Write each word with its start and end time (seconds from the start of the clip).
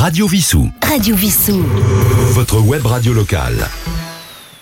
Radio 0.00 0.26
Vissou. 0.26 0.70
Radio 0.82 1.14
Vissou. 1.14 1.62
Votre 2.32 2.58
web 2.58 2.86
radio 2.86 3.12
locale. 3.12 3.68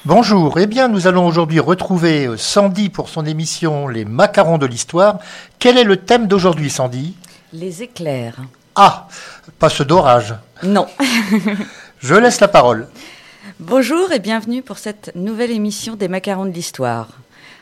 Bonjour, 0.04 0.58
eh 0.58 0.66
bien 0.66 0.88
nous 0.88 1.06
allons 1.06 1.28
aujourd'hui 1.28 1.60
retrouver 1.60 2.26
euh, 2.26 2.36
Sandy 2.36 2.88
pour 2.88 3.08
son 3.08 3.24
émission 3.24 3.86
Les 3.86 4.04
macarons 4.04 4.58
de 4.58 4.66
l'histoire. 4.66 5.20
Quel 5.60 5.78
est 5.78 5.84
le 5.84 5.98
thème 5.98 6.26
d'aujourd'hui 6.26 6.70
Sandy? 6.70 7.14
Les 7.52 7.84
éclairs. 7.84 8.34
Ah, 8.74 9.06
pas 9.60 9.68
ce 9.68 9.84
d'orage. 9.84 10.34
Non. 10.64 10.88
Je 12.00 12.16
laisse 12.16 12.40
la 12.40 12.48
parole. 12.48 12.88
Bonjour 13.60 14.10
et 14.10 14.18
bienvenue 14.18 14.62
pour 14.62 14.78
cette 14.78 15.12
nouvelle 15.14 15.52
émission 15.52 15.94
des 15.94 16.08
macarons 16.08 16.46
de 16.46 16.50
l'histoire. 16.50 17.10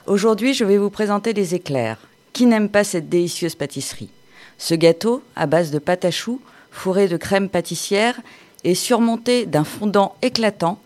Aujourd'hui, 0.06 0.54
je 0.54 0.64
vais 0.64 0.78
vous 0.78 0.88
présenter 0.88 1.34
les 1.34 1.54
éclairs. 1.54 1.98
Qui 2.32 2.46
n'aime 2.46 2.70
pas 2.70 2.84
cette 2.84 3.10
délicieuse 3.10 3.54
pâtisserie? 3.54 4.08
Ce 4.56 4.74
gâteau, 4.74 5.22
à 5.36 5.44
base 5.44 5.70
de 5.70 5.78
pâte 5.78 6.06
à 6.06 6.10
choux, 6.10 6.40
fourré 6.76 7.08
de 7.08 7.16
crème 7.16 7.48
pâtissière 7.48 8.20
et 8.64 8.74
surmonté 8.74 9.46
d'un 9.46 9.64
fondant 9.64 10.14
éclatant, 10.22 10.78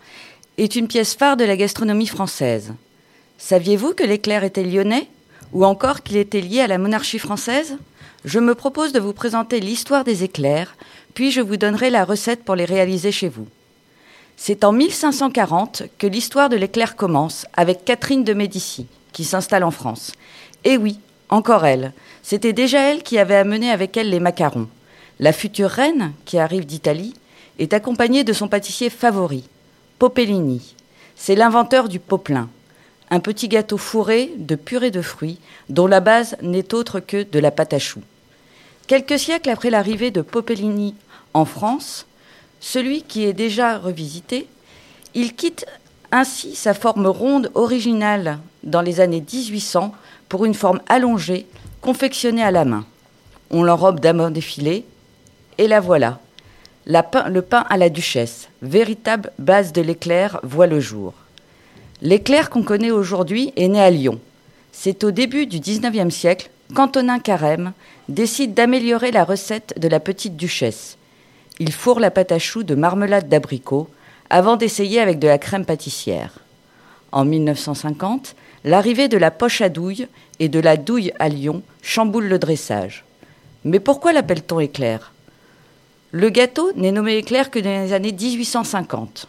est 0.57 0.75
une 0.75 0.87
pièce 0.87 1.15
phare 1.15 1.37
de 1.37 1.43
la 1.43 1.57
gastronomie 1.57 2.07
française. 2.07 2.73
Saviez-vous 3.37 3.93
que 3.93 4.03
l'éclair 4.03 4.43
était 4.43 4.63
lyonnais 4.63 5.07
Ou 5.53 5.65
encore 5.65 6.01
qu'il 6.01 6.17
était 6.17 6.41
lié 6.41 6.61
à 6.61 6.67
la 6.67 6.77
monarchie 6.77 7.19
française? 7.19 7.77
Je 8.23 8.39
me 8.39 8.55
propose 8.55 8.93
de 8.93 8.99
vous 8.99 9.13
présenter 9.13 9.59
l'histoire 9.59 10.03
des 10.03 10.23
éclairs, 10.23 10.75
puis 11.13 11.31
je 11.31 11.41
vous 11.41 11.57
donnerai 11.57 11.89
la 11.89 12.05
recette 12.05 12.43
pour 12.43 12.55
les 12.55 12.65
réaliser 12.65 13.11
chez 13.11 13.29
vous. 13.29 13.47
C'est 14.37 14.63
en 14.63 14.71
1540 14.71 15.83
que 15.97 16.07
l'histoire 16.07 16.49
de 16.49 16.55
l'éclair 16.55 16.95
commence 16.95 17.45
avec 17.53 17.83
Catherine 17.83 18.23
de 18.23 18.33
Médicis, 18.33 18.87
qui 19.11 19.23
s'installe 19.23 19.63
en 19.63 19.71
France. 19.71 20.13
Et 20.63 20.77
oui, 20.77 20.99
encore 21.29 21.65
elle. 21.65 21.93
C'était 22.23 22.53
déjà 22.53 22.79
elle 22.79 23.03
qui 23.03 23.17
avait 23.17 23.35
amené 23.35 23.71
avec 23.71 23.97
elle 23.97 24.09
les 24.09 24.19
macarons. 24.19 24.67
La 25.21 25.33
future 25.33 25.69
reine, 25.69 26.13
qui 26.25 26.39
arrive 26.39 26.65
d'Italie, 26.65 27.13
est 27.59 27.73
accompagnée 27.73 28.23
de 28.23 28.33
son 28.33 28.47
pâtissier 28.47 28.89
favori, 28.89 29.43
Popellini. 29.99 30.73
C'est 31.15 31.35
l'inventeur 31.35 31.89
du 31.89 31.99
poplin, 31.99 32.49
un 33.11 33.19
petit 33.19 33.47
gâteau 33.47 33.77
fourré 33.77 34.31
de 34.37 34.55
purée 34.55 34.89
de 34.89 35.03
fruits 35.03 35.37
dont 35.69 35.85
la 35.85 35.99
base 35.99 36.35
n'est 36.41 36.73
autre 36.73 36.99
que 36.99 37.21
de 37.21 37.37
la 37.37 37.51
pâte 37.51 37.73
à 37.73 37.77
choux. 37.77 38.01
Quelques 38.87 39.19
siècles 39.19 39.51
après 39.51 39.69
l'arrivée 39.69 40.09
de 40.09 40.23
Popellini 40.23 40.95
en 41.35 41.45
France, 41.45 42.07
celui 42.59 43.03
qui 43.03 43.23
est 43.23 43.33
déjà 43.33 43.77
revisité, 43.77 44.47
il 45.13 45.35
quitte 45.35 45.67
ainsi 46.11 46.55
sa 46.55 46.73
forme 46.73 47.05
ronde 47.05 47.51
originale 47.53 48.39
dans 48.63 48.81
les 48.81 48.99
années 48.99 49.23
1800 49.31 49.93
pour 50.29 50.45
une 50.45 50.55
forme 50.55 50.81
allongée, 50.87 51.45
confectionnée 51.81 52.43
à 52.43 52.49
la 52.49 52.65
main. 52.65 52.87
On 53.51 53.61
l'enrobe 53.61 53.99
d'amande 53.99 54.33
défilé, 54.33 54.83
et 55.57 55.67
la 55.67 55.79
voilà. 55.79 56.19
le 56.85 57.41
pain 57.41 57.65
à 57.69 57.77
la 57.77 57.89
duchesse, 57.89 58.49
véritable 58.61 59.31
base 59.39 59.73
de 59.73 59.81
l'éclair, 59.81 60.39
voit 60.43 60.67
le 60.67 60.79
jour. 60.79 61.13
L'éclair 62.01 62.49
qu'on 62.49 62.63
connaît 62.63 62.91
aujourd'hui 62.91 63.53
est 63.55 63.67
né 63.67 63.79
à 63.79 63.91
Lyon. 63.91 64.19
C'est 64.71 65.03
au 65.03 65.11
début 65.11 65.45
du 65.45 65.59
XIXe 65.59 66.13
siècle 66.13 66.49
qu'Antonin 66.73 67.19
Carême 67.19 67.73
décide 68.09 68.53
d'améliorer 68.53 69.11
la 69.11 69.23
recette 69.23 69.73
de 69.77 69.87
la 69.87 69.99
petite 69.99 70.35
duchesse. 70.35 70.97
Il 71.59 71.71
fourre 71.71 71.99
la 71.99 72.09
pâte 72.09 72.31
à 72.31 72.39
choux 72.39 72.63
de 72.63 72.75
marmelade 72.75 73.29
d'abricot 73.29 73.87
avant 74.29 74.55
d'essayer 74.55 74.99
avec 74.99 75.19
de 75.19 75.27
la 75.27 75.37
crème 75.37 75.65
pâtissière. 75.65 76.39
En 77.11 77.25
1950, 77.25 78.35
l'arrivée 78.63 79.09
de 79.09 79.17
la 79.17 79.29
poche 79.29 79.61
à 79.61 79.69
douille 79.69 80.07
et 80.39 80.49
de 80.49 80.59
la 80.59 80.77
douille 80.77 81.11
à 81.19 81.29
Lyon 81.29 81.61
chamboule 81.81 82.25
le 82.25 82.39
dressage. 82.39 83.03
Mais 83.65 83.79
pourquoi 83.79 84.13
l'appelle-t-on 84.13 84.59
éclair? 84.59 85.10
Le 86.11 86.29
gâteau 86.29 86.71
n'est 86.75 86.91
nommé 86.91 87.17
éclair 87.17 87.49
que 87.49 87.59
dans 87.59 87.83
les 87.83 87.93
années 87.93 88.11
1850. 88.11 89.27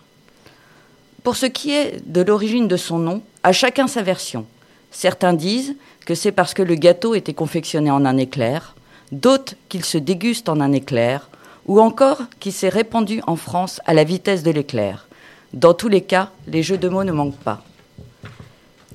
Pour 1.22 1.36
ce 1.36 1.47
qui 1.47 1.72
est 1.72 2.02
de 2.06 2.20
l'origine 2.20 2.66
de 2.66 2.77
son 2.77 2.98
nom, 2.98 3.22
à 3.44 3.52
chacun 3.52 3.86
sa 3.86 4.02
version. 4.02 4.47
Certains 4.91 5.33
disent 5.33 5.77
que 6.05 6.14
c'est 6.14 6.33
parce 6.33 6.55
que 6.55 6.62
le 6.62 6.74
gâteau 6.74 7.14
était 7.14 7.34
confectionné 7.34 7.90
en 7.90 8.05
un 8.05 8.17
éclair, 8.17 8.74
d'autres 9.12 9.55
qu'il 9.68 9.84
se 9.84 9.98
déguste 9.98 10.48
en 10.48 10.61
un 10.61 10.73
éclair, 10.73 11.29
ou 11.67 11.80
encore 11.80 12.23
qu'il 12.40 12.52
s'est 12.52 12.68
répandu 12.68 13.20
en 13.28 13.36
France 13.36 13.80
à 13.86 13.95
la 13.95 14.02
vitesse 14.02 14.42
de 14.42 14.51
l'éclair. 14.51 15.07
Dans 15.52 15.74
tous 15.74 15.89
les 15.89 16.01
cas, 16.01 16.30
les 16.48 16.64
jeux 16.64 16.78
de 16.78 16.89
mots 16.89 17.05
ne 17.05 17.12
manquent 17.12 17.36
pas. 17.36 17.62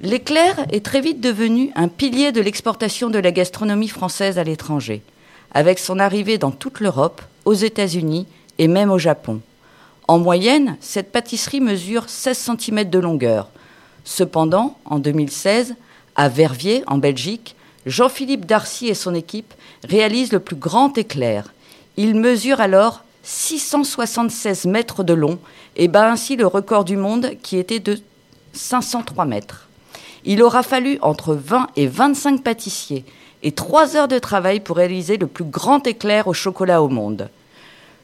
L'éclair 0.02 0.56
est 0.72 0.86
très 0.86 1.02
vite 1.02 1.22
devenu 1.22 1.72
un 1.76 1.88
pilier 1.88 2.34
de 2.34 2.42
l'exportation 2.42 3.10
de 3.10 3.20
la 3.20 3.32
gastronomie 3.32 3.88
française 3.88 4.38
à 4.38 4.44
l'étranger, 4.44 5.02
avec 5.54 5.80
son 5.80 6.00
arrivée 6.00 6.38
dans 6.38 6.52
toute 6.52 6.82
l'Europe, 6.82 7.22
aux 7.48 7.54
États-Unis 7.54 8.28
et 8.58 8.68
même 8.68 8.92
au 8.92 8.98
Japon. 8.98 9.40
En 10.10 10.20
moyenne, 10.20 10.76
cette 10.82 11.14
pâtisserie 11.14 11.62
mesure 11.62 12.10
16 12.10 12.52
cm 12.60 12.84
de 12.90 13.00
longueur. 13.00 13.48
Cependant, 14.04 14.78
en 14.84 15.00
2016, 15.00 15.76
à 16.18 16.28
Verviers, 16.28 16.84
en 16.88 16.98
Belgique, 16.98 17.56
Jean-Philippe 17.86 18.46
Darcy 18.46 18.88
et 18.88 18.94
son 18.94 19.16
équipe 19.16 19.54
réalisent 19.88 20.34
le 20.34 20.42
plus 20.42 20.58
grand 20.58 20.98
éclair. 20.98 21.54
Il 21.96 22.16
mesure 22.16 22.60
alors 22.60 23.06
676 23.24 24.66
mètres 24.66 25.06
de 25.06 25.14
long 25.14 25.40
et 25.78 25.88
bat 25.88 26.12
ainsi 26.12 26.36
le 26.36 26.48
record 26.48 26.84
du 26.84 26.98
monde 26.98 27.32
qui 27.44 27.58
était 27.58 27.80
de 27.80 27.98
503 28.52 29.24
mètres. 29.24 29.67
Il 30.30 30.44
aura 30.44 30.62
fallu 30.62 31.00
entre 31.02 31.34
20 31.34 31.68
et 31.78 31.88
25 31.88 32.44
pâtissiers 32.44 33.06
et 33.44 33.54
3 33.54 33.96
heures 33.96 34.10
de 34.10 34.20
travail 34.20 34.60
pour 34.60 34.76
réaliser 34.76 35.16
le 35.16 35.26
plus 35.26 35.46
grand 35.46 35.88
éclair 35.88 36.28
au 36.28 36.34
chocolat 36.34 36.84
au 36.84 36.90
monde. 36.90 37.30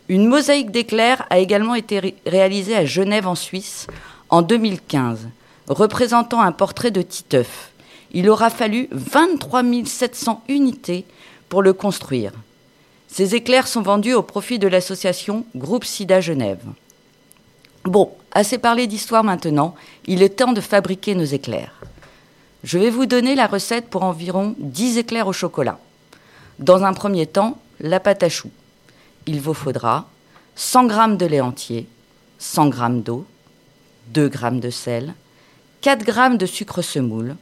Une 0.07 0.27
mosaïque 0.27 0.71
d'éclairs 0.71 1.25
a 1.29 1.39
également 1.39 1.75
été 1.75 2.15
réalisée 2.25 2.77
à 2.77 2.85
Genève 2.85 3.27
en 3.27 3.35
Suisse 3.35 3.87
en 4.29 4.41
2015, 4.41 5.27
représentant 5.67 6.39
un 6.39 6.53
portrait 6.53 6.91
de 6.91 7.01
Titeuf. 7.01 7.71
Il 8.13 8.29
aura 8.29 8.49
fallu 8.49 8.87
23 8.91 9.63
700 9.83 10.43
unités 10.47 11.03
pour 11.49 11.61
le 11.61 11.73
construire. 11.73 12.31
Ces 13.09 13.35
éclairs 13.35 13.67
sont 13.67 13.81
vendus 13.81 14.13
au 14.13 14.23
profit 14.23 14.59
de 14.59 14.69
l'association 14.69 15.45
Groupe 15.57 15.83
SIDA 15.83 16.21
Genève. 16.21 16.63
Bon, 17.83 18.11
assez 18.31 18.59
parlé 18.59 18.87
d'histoire 18.87 19.25
maintenant, 19.25 19.75
il 20.05 20.23
est 20.23 20.37
temps 20.37 20.53
de 20.53 20.61
fabriquer 20.61 21.15
nos 21.15 21.25
éclairs. 21.25 21.73
Je 22.63 22.79
vais 22.79 22.89
vous 22.89 23.05
donner 23.05 23.35
la 23.35 23.47
recette 23.47 23.89
pour 23.89 24.03
environ 24.03 24.55
10 24.57 24.97
éclairs 24.97 25.27
au 25.27 25.33
chocolat. 25.33 25.79
Dans 26.59 26.83
un 26.83 26.93
premier 26.93 27.27
temps, 27.27 27.59
la 27.79 27.99
pâte 27.99 28.23
à 28.23 28.29
choux 28.29 28.51
il 29.25 29.39
vous 29.41 29.53
faudra 29.53 30.07
100 30.55 30.89
g 30.89 31.17
de 31.17 31.25
lait 31.25 31.41
entier, 31.41 31.87
100 32.39 32.71
g 32.71 32.79
d'eau, 33.03 33.25
2 34.07 34.31
g 34.31 34.51
de 34.59 34.69
sel, 34.69 35.13
4 35.81 36.05
g 36.05 36.37
de 36.37 36.45
sucre 36.45 36.81
semoule, 36.81 37.35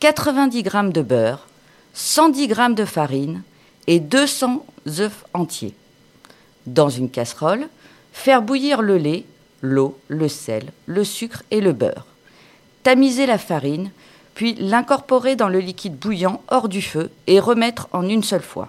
90 0.00 0.64
g 0.64 0.92
de 0.92 1.02
beurre, 1.02 1.46
110 1.94 2.48
g 2.48 2.74
de 2.74 2.84
farine 2.84 3.42
et 3.86 4.00
200 4.00 4.64
œufs 4.98 5.24
entiers. 5.34 5.74
Dans 6.66 6.88
une 6.88 7.10
casserole, 7.10 7.68
faire 8.12 8.42
bouillir 8.42 8.82
le 8.82 8.96
lait, 8.98 9.24
l'eau, 9.62 9.98
le 10.08 10.28
sel, 10.28 10.72
le 10.86 11.04
sucre 11.04 11.42
et 11.50 11.60
le 11.60 11.72
beurre. 11.72 12.06
Tamiser 12.82 13.26
la 13.26 13.38
farine, 13.38 13.90
puis 14.38 14.54
l'incorporer 14.54 15.34
dans 15.34 15.48
le 15.48 15.58
liquide 15.58 15.98
bouillant 15.98 16.40
hors 16.46 16.68
du 16.68 16.80
feu 16.80 17.10
et 17.26 17.40
remettre 17.40 17.88
en 17.90 18.08
une 18.08 18.22
seule 18.22 18.40
fois. 18.40 18.68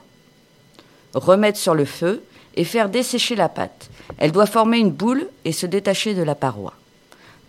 Remettre 1.14 1.60
sur 1.60 1.76
le 1.76 1.86
feu 1.86 2.24
et 2.56 2.64
faire 2.64 2.90
dessécher 2.90 3.36
la 3.36 3.50
pâte. 3.50 3.92
Elle 4.18 4.32
doit 4.32 4.48
former 4.48 4.80
une 4.80 4.90
boule 4.90 5.28
et 5.46 5.52
se 5.52 5.68
détacher 5.68 6.16
de 6.16 6.24
la 6.24 6.34
paroi. 6.34 6.74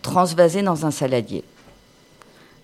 Transvaser 0.03 0.61
dans 0.61 0.85
un 0.85 0.91
saladier. 0.91 1.43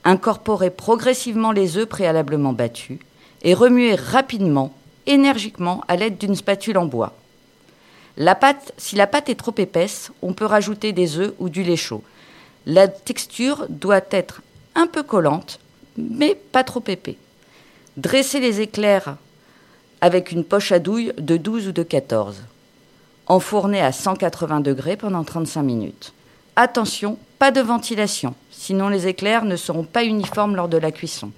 Incorporer 0.03 0.69
progressivement 0.69 1.51
les 1.51 1.75
œufs 1.75 1.89
préalablement 1.89 2.53
battus 2.53 2.99
et 3.41 3.55
remuer 3.55 3.95
rapidement, 3.95 4.75
énergiquement 5.07 5.83
à 5.87 5.95
l'aide 5.95 6.19
d'une 6.19 6.35
spatule 6.35 6.77
en 6.77 6.85
bois. 6.85 7.15
La 8.15 8.35
pâte, 8.35 8.73
si 8.77 8.95
la 8.95 9.07
pâte 9.07 9.29
est 9.29 9.39
trop 9.39 9.55
épaisse, 9.57 10.11
on 10.21 10.33
peut 10.33 10.45
rajouter 10.45 10.93
des 10.93 11.17
œufs 11.17 11.33
ou 11.39 11.49
du 11.49 11.63
lait 11.63 11.77
chaud. 11.77 12.03
La 12.67 12.87
texture 12.87 13.65
doit 13.69 14.01
être 14.11 14.43
un 14.77 14.87
peu 14.87 15.03
collante, 15.03 15.59
mais 15.97 16.35
pas 16.35 16.63
trop 16.63 16.83
épais. 16.87 17.17
Dresser 17.97 18.39
les 18.39 18.61
éclairs 18.61 19.17
avec 20.01 20.31
une 20.31 20.43
poche 20.43 20.71
à 20.71 20.77
douille 20.77 21.11
de 21.17 21.35
12 21.35 21.69
ou 21.69 21.71
de 21.71 21.81
14. 21.81 22.43
Enfourner 23.25 23.81
à 23.81 23.91
180 23.91 24.61
degrés 24.61 24.95
pendant 24.95 25.23
35 25.23 25.63
minutes. 25.63 26.13
Attention, 26.55 27.17
pas 27.39 27.49
de 27.49 27.59
ventilation, 27.59 28.35
sinon 28.51 28.87
les 28.87 29.07
éclairs 29.07 29.45
ne 29.45 29.55
seront 29.55 29.83
pas 29.83 30.05
uniformes 30.05 30.55
lors 30.55 30.69
de 30.69 30.77
la 30.77 30.91
cuisson. 30.91 31.31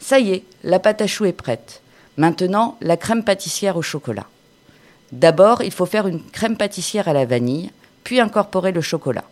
Ça 0.00 0.18
y 0.18 0.32
est, 0.32 0.44
la 0.64 0.78
pâte 0.78 1.02
à 1.02 1.06
choux 1.06 1.26
est 1.26 1.32
prête. 1.32 1.82
Maintenant, 2.16 2.78
la 2.80 2.96
crème 2.96 3.22
pâtissière 3.22 3.76
au 3.76 3.82
chocolat. 3.82 4.26
D'abord, 5.12 5.62
il 5.62 5.70
faut 5.70 5.86
faire 5.86 6.06
une 6.06 6.22
crème 6.22 6.56
pâtissière 6.56 7.06
à 7.06 7.12
la 7.12 7.26
vanille, 7.26 7.70
puis 8.02 8.18
incorporer 8.18 8.72
le 8.72 8.80
chocolat. 8.80 9.24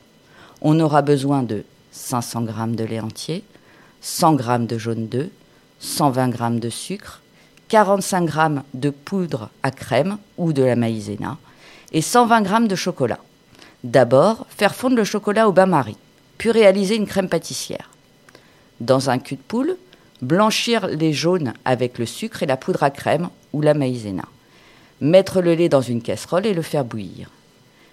On 0.60 0.78
aura 0.78 1.00
besoin 1.00 1.42
de 1.42 1.64
500 2.00 2.46
g 2.46 2.52
de 2.76 2.84
lait 2.84 3.00
entier, 3.00 3.44
100 4.00 4.38
g 4.38 4.58
de 4.66 4.78
jaune 4.78 5.06
d'œuf, 5.06 5.28
120 5.80 6.32
g 6.32 6.60
de 6.60 6.70
sucre, 6.70 7.20
45 7.68 8.28
g 8.28 8.40
de 8.74 8.90
poudre 8.90 9.50
à 9.62 9.70
crème 9.70 10.18
ou 10.38 10.52
de 10.52 10.62
la 10.62 10.76
maïzena, 10.76 11.36
et 11.92 12.00
120 12.00 12.44
g 12.44 12.68
de 12.68 12.74
chocolat. 12.74 13.20
D'abord, 13.84 14.46
faire 14.48 14.74
fondre 14.74 14.96
le 14.96 15.04
chocolat 15.04 15.48
au 15.48 15.52
bain-marie, 15.52 15.96
puis 16.38 16.50
réaliser 16.50 16.96
une 16.96 17.06
crème 17.06 17.28
pâtissière. 17.28 17.90
Dans 18.80 19.10
un 19.10 19.18
cul 19.18 19.36
de 19.36 19.42
poule, 19.46 19.76
blanchir 20.22 20.86
les 20.86 21.12
jaunes 21.12 21.52
avec 21.64 21.98
le 21.98 22.06
sucre 22.06 22.42
et 22.42 22.46
la 22.46 22.56
poudre 22.56 22.82
à 22.82 22.90
crème 22.90 23.28
ou 23.52 23.60
la 23.60 23.74
maïzena. 23.74 24.24
Mettre 25.00 25.40
le 25.40 25.54
lait 25.54 25.68
dans 25.68 25.80
une 25.80 26.02
casserole 26.02 26.46
et 26.46 26.54
le 26.54 26.62
faire 26.62 26.84
bouillir. 26.84 27.30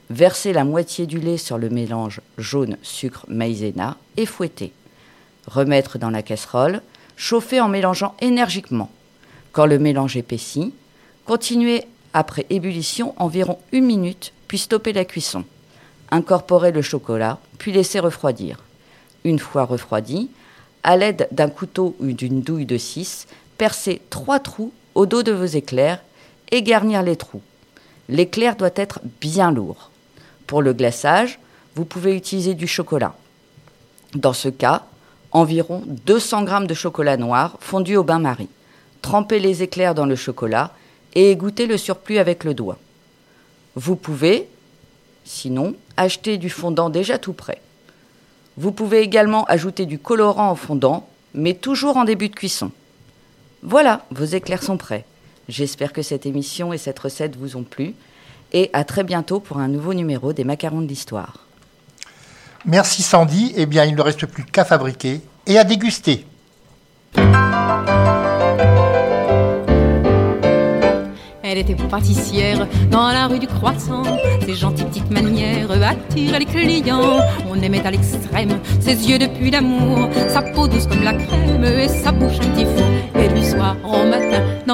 Verser 0.10 0.54
la 0.54 0.64
moitié 0.64 1.06
du 1.06 1.20
lait 1.20 1.38
sur 1.38 1.58
le 1.58 1.70
mélange 1.70 2.22
jaune, 2.38 2.78
sucre, 2.82 3.26
maïzena 3.28 3.98
et 4.16 4.26
fouetter. 4.26 4.72
Remettre 5.48 5.98
dans 5.98 6.10
la 6.10 6.22
casserole, 6.22 6.82
chauffer 7.18 7.60
en 7.60 7.68
mélangeant 7.68 8.16
énergiquement. 8.22 8.90
Quand 9.52 9.66
le 9.66 9.80
mélange 9.80 10.16
épaissit, 10.16 10.74
continuer 11.26 11.84
après 12.14 12.46
ébullition 12.50 13.14
environ 13.18 13.60
une 13.74 13.86
minute, 13.86 14.32
puis 14.48 14.58
stopper 14.58 14.94
la 14.94 15.04
cuisson. 15.04 15.44
Incorporer 16.10 16.72
le 16.72 16.82
chocolat, 16.82 17.38
puis 17.58 17.74
laisser 17.74 18.00
refroidir. 18.00 18.64
Une 19.26 19.40
fois 19.40 19.66
refroidi, 19.66 20.30
à 20.84 20.96
l'aide 20.96 21.28
d'un 21.32 21.50
couteau 21.50 21.98
ou 22.00 22.06
d'une 22.14 22.42
douille 22.42 22.66
de 22.66 22.78
6, 22.78 23.28
percez 23.58 24.02
trois 24.10 24.40
trous 24.40 24.72
au 24.96 25.06
dos 25.06 25.22
de 25.22 25.34
vos 25.34 25.46
éclairs 25.46 26.02
et 26.52 26.64
garnir 26.64 27.04
les 27.04 27.18
trous. 27.18 27.42
L'éclair 28.08 28.56
doit 28.56 28.70
être 28.76 29.02
bien 29.20 29.52
lourd. 29.52 29.92
Pour 30.48 30.62
le 30.62 30.74
glaçage, 30.74 31.40
vous 31.76 31.86
pouvez 31.86 32.16
utiliser 32.16 32.56
du 32.56 32.68
chocolat. 32.68 33.16
Dans 34.16 34.34
ce 34.34 34.50
cas, 34.50 34.84
environ 35.32 35.84
200 35.86 36.48
g 36.48 36.68
de 36.68 36.74
chocolat 36.74 37.18
noir 37.18 37.58
fondu 37.60 37.98
au 37.98 38.04
bain-marie. 38.04 38.50
Trempez 39.02 39.40
les 39.40 39.62
éclairs 39.62 39.94
dans 39.94 40.06
le 40.06 40.16
chocolat 40.16 40.72
et 41.14 41.32
égouttez 41.32 41.68
le 41.68 41.78
surplus 41.78 42.18
avec 42.18 42.44
le 42.44 42.54
doigt. 42.54 42.78
Vous 43.76 43.96
pouvez, 43.96 44.48
sinon, 45.26 45.76
acheter 45.98 46.38
du 46.38 46.50
fondant 46.50 46.90
déjà 46.90 47.18
tout 47.18 47.34
prêt. 47.34 47.62
Vous 48.58 48.72
pouvez 48.72 49.02
également 49.02 49.46
ajouter 49.46 49.86
du 49.86 50.00
colorant 50.00 50.52
au 50.52 50.56
fondant, 50.56 51.08
mais 51.34 51.54
toujours 51.54 51.98
en 51.98 52.06
début 52.06 52.30
de 52.30 52.36
cuisson. 52.36 52.72
Voilà, 53.62 54.06
vos 54.12 54.26
éclairs 54.26 54.64
sont 54.64 54.78
prêts. 54.78 55.06
J'espère 55.48 55.94
que 55.94 56.02
cette 56.02 56.26
émission 56.26 56.74
et 56.74 56.78
cette 56.78 57.00
recette 57.00 57.36
vous 57.36 57.56
ont 57.56 57.64
plu. 57.64 57.94
Et 58.54 58.70
à 58.74 58.84
très 58.84 59.04
bientôt 59.04 59.40
pour 59.40 59.58
un 59.58 59.68
nouveau 59.68 59.94
numéro 59.94 60.34
des 60.34 60.44
macarons 60.44 60.82
de 60.82 60.88
l'histoire. 60.88 61.46
Merci 62.66 63.02
Sandy. 63.02 63.54
Eh 63.56 63.66
bien, 63.66 63.86
il 63.86 63.96
ne 63.96 64.02
reste 64.02 64.26
plus 64.26 64.44
qu'à 64.44 64.66
fabriquer 64.66 65.22
et 65.46 65.58
à 65.58 65.64
déguster. 65.64 66.26
Elle 71.50 71.60
était 71.60 71.76
pâtissière 71.76 72.68
dans 72.92 73.08
la 73.08 73.28
rue 73.28 73.40
du 73.40 73.48
Croissant. 73.48 74.04
Ses 74.46 74.54
gentilles 74.54 74.86
petites 74.86 75.10
manières 75.10 75.72
attiraient 75.72 76.40
les 76.40 76.46
clients. 76.46 77.22
On 77.50 77.56
aimait 77.62 77.86
à 77.86 77.92
l'extrême 77.92 78.60
ses 78.82 79.10
yeux 79.10 79.18
depuis 79.18 79.50
l'amour, 79.50 80.10
sa 80.28 80.42
peau 80.42 80.68
douce 80.68 80.88
comme 80.88 81.04
la 81.04 81.14
crème 81.14 81.64
et 81.64 81.88
sa 81.88 82.12
bouche 82.12 82.40
un 82.42 82.57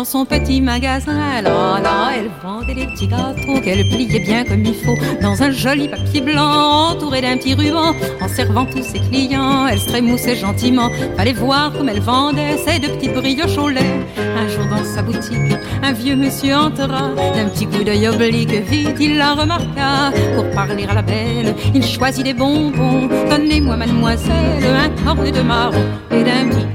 dans 0.04 0.10
son 0.10 0.26
petit 0.26 0.60
magasin, 0.60 1.42
là 1.42 2.10
elle 2.14 2.30
vendait 2.44 2.74
des 2.74 2.88
petits 2.88 3.08
gâteaux 3.08 3.62
qu'elle 3.64 3.88
pliait 3.88 4.20
bien 4.20 4.44
comme 4.44 4.66
il 4.66 4.74
faut 4.74 4.98
dans 5.22 5.42
un 5.42 5.50
joli 5.50 5.88
papier 5.88 6.20
blanc 6.20 6.90
entouré 6.90 7.22
d'un 7.22 7.38
petit 7.38 7.54
ruban. 7.54 7.94
En 8.20 8.28
servant 8.28 8.66
tous 8.66 8.84
ses 8.84 9.00
clients, 9.00 9.66
elle 9.66 9.80
se 9.80 9.88
trémoussait 9.88 10.36
gentiment. 10.36 10.90
Fallait 11.16 11.32
voir 11.32 11.72
comme 11.72 11.88
elle 11.88 12.02
vendait 12.02 12.58
ses 12.58 12.80
deux 12.80 12.90
petites 12.90 13.14
brioches 13.14 13.58
au 13.58 13.70
lait. 13.70 14.06
Un 14.18 14.50
jour 14.50 14.66
dans 14.66 14.84
sa 14.84 15.02
boutique, 15.04 15.58
un 15.82 15.94
vieux 15.94 16.18
monsieur 16.18 16.54
d'un 16.54 17.48
petit 17.48 17.66
coup 17.66 17.86
d'œil 17.86 18.10
oblique, 18.10 18.52
vite 18.52 18.98
il 19.00 19.18
la 19.18 19.36
remarqua. 19.36 20.12
Pour 20.36 20.50
parler 20.52 20.86
à 20.86 20.96
la 20.96 21.02
belle, 21.02 21.56
il 21.74 21.86
choisit 21.86 22.26
des 22.26 22.34
bonbons. 22.34 23.08
Donnez-moi, 23.30 23.78
mademoiselle, 23.78 24.66
un 24.66 24.90
cornet 25.06 25.32
de 25.32 25.42
marron. 25.42 25.86
Et 26.12 26.24
d'un 26.24 26.50
petit 26.50 26.68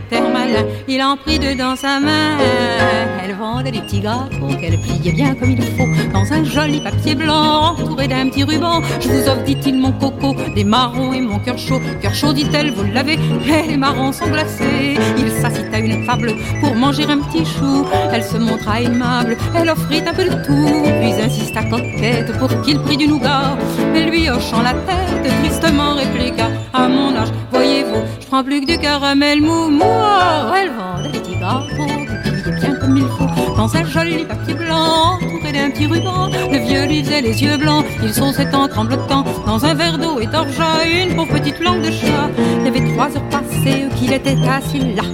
il 0.89 1.03
en 1.03 1.17
prit 1.17 1.39
deux 1.39 1.55
dans 1.55 1.77
sa 1.77 2.01
main. 2.01 2.39
Elle 3.23 3.35
vendait 3.35 3.71
des 3.71 3.81
petits 3.81 4.01
gâteaux 4.01 4.55
qu'elle 4.61 4.79
pliait 4.81 5.13
bien 5.13 5.35
comme 5.35 5.51
il 5.51 5.63
faut. 5.63 6.13
Dans 6.13 6.33
un 6.33 6.45
joli 6.45 6.81
papier 6.81 7.15
blanc, 7.15 7.75
entouré 7.79 8.09
d'un 8.09 8.29
petit 8.29 8.45
ruban. 8.45 8.81
Je 9.01 9.09
vous 9.09 9.29
offre, 9.29 9.45
dit-il, 9.45 9.79
mon 9.79 9.93
coco, 9.93 10.35
des 10.55 10.65
marrons 10.65 11.13
et 11.13 11.21
mon 11.21 11.39
cœur 11.39 11.59
chaud. 11.59 11.81
Cœur 12.01 12.15
chaud, 12.15 12.33
dit-elle, 12.33 12.73
vous 12.73 12.85
l'avez, 12.93 13.15
et 13.15 13.69
les 13.69 13.77
marrons 13.77 14.13
sont 14.13 14.29
glacés. 14.29 14.97
Il 15.19 15.31
s'assit 15.31 15.73
à 15.73 15.79
une 15.79 16.07
table 16.07 16.35
pour 16.61 16.75
manger 16.75 17.05
un 17.05 17.19
petit 17.19 17.45
chou. 17.45 17.87
Elle 18.13 18.25
se 18.25 18.39
montra 18.39 18.81
aimable, 18.81 19.37
elle 19.55 19.71
offrit 19.71 20.03
un 20.07 20.15
peu 20.15 20.25
de 20.25 20.35
tout, 20.45 20.83
puis 21.01 21.13
insista 21.23 21.65
coquette 21.65 22.37
pour 22.39 22.49
qu'il 22.63 22.81
prit 22.81 22.97
du 22.97 23.09
nougat. 23.09 23.57
Et 23.95 24.05
lui 24.05 24.31
hochant 24.31 24.63
la 24.63 24.73
tête, 24.73 25.33
tristement 25.43 25.95
répliqua 25.95 26.49
À 26.73 26.87
mon 26.89 27.17
âge, 27.17 27.29
voyez-vous, 27.51 28.03
je 28.21 28.27
prends 28.27 28.45
plus 28.45 28.61
que 28.61 28.67
du 28.67 28.79
caramel 28.79 29.41
mou. 29.41 29.69
Moi, 29.69 30.53
elle 30.61 30.71
vend 30.71 31.03
des 31.03 31.19
petits 31.19 31.37
gâteaux, 31.37 32.57
bien 32.61 32.75
comme 32.75 32.97
il 32.97 33.05
faut, 33.05 33.57
dans 33.57 33.75
un 33.75 33.85
joli 33.85 34.25
papier 34.25 34.55
blanc, 34.55 35.15
entouré 35.15 35.53
d'un 35.53 35.71
petit 35.71 35.87
ruban. 35.87 36.29
Le 36.51 36.59
vieux 36.59 36.87
lui 36.87 37.03
faisait 37.03 37.23
les 37.23 37.43
yeux 37.43 37.57
blancs, 37.57 37.85
ils 38.03 38.13
sont 38.13 38.33
sept 38.33 38.55
ans 38.55 38.69
tremblotant, 38.69 39.25
dans 39.47 39.65
un 39.65 39.75
verre 39.75 39.99
d'eau 39.99 40.21
étorja 40.21 40.85
une 40.85 41.17
pauvre 41.17 41.33
petite 41.33 41.59
langue 41.61 41.83
de 41.83 41.91
chat. 41.91 42.29
Il 42.61 42.65
y 42.67 42.69
avait 42.69 42.93
trois 42.93 43.07
heures 43.07 43.29
passées 43.31 43.87
qu'il 43.97 44.13
était 44.13 44.37
assis 44.49 44.95
là. 44.95 45.05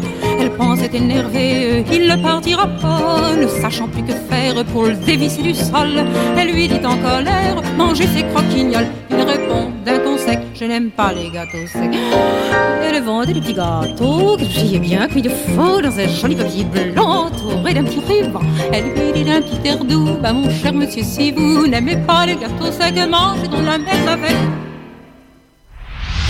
Elle 0.45 0.51
pensait 0.51 0.91
énervée, 0.93 1.87
il 1.91 2.07
ne 2.07 2.17
partira 2.23 2.67
pas, 2.67 3.35
ne 3.35 3.49
sachant 3.49 3.89
plus 3.89 4.03
que 4.03 4.13
faire 4.13 4.63
pour 4.67 4.85
le 4.85 4.95
dévisser 4.95 5.41
du 5.41 5.55
sol. 5.55 6.05
Elle 6.37 6.53
lui 6.53 6.69
dit 6.69 6.85
en 6.85 6.99
colère, 6.99 7.63
mangez 7.79 8.07
ses 8.09 8.25
croquignoles. 8.25 8.89
Il 9.09 9.23
répond 9.23 9.71
d'un 9.87 10.01
ton 10.01 10.19
sec, 10.19 10.41
je 10.55 10.67
n'aime 10.67 10.91
pas 10.91 11.15
les 11.15 11.31
gâteaux 11.31 11.67
secs. 11.67 11.97
Elle 12.83 13.03
vendait 13.03 13.33
des 13.33 13.41
petits 13.41 13.55
gâteaux 13.55 14.37
que 14.37 14.45
j'y 14.45 14.79
bien 14.79 15.09
cuits 15.09 15.23
de 15.23 15.31
faux 15.31 15.81
dans 15.81 15.99
un 15.99 16.09
joli 16.09 16.37
papier 16.37 16.65
blanc 16.65 17.29
entouré 17.29 17.73
d'un 17.73 17.85
petit 17.85 18.01
ruban. 18.01 18.43
Elle 18.71 18.85
lui 18.85 19.15
dit 19.15 19.25
d'un 19.25 19.41
petit 19.41 19.67
air 19.67 19.83
doux, 19.83 20.19
bah 20.23 20.35
mon 20.35 20.51
cher 20.51 20.75
monsieur, 20.75 21.05
si 21.05 21.33
vous 21.33 21.67
n'aimez 21.67 21.97
pas 21.97 22.27
les 22.27 22.37
gâteaux 22.37 22.71
secs, 22.71 23.09
mangez 23.09 23.49
dans 23.49 23.63
la 23.63 23.79
messe 23.79 24.07
avec. 24.07 24.37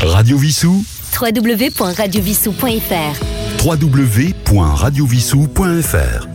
Radio 0.03 0.39
Vissou 0.39 0.85
www.radiovissou.fr 1.21 3.34
www.radiovissou.fr 3.65 6.34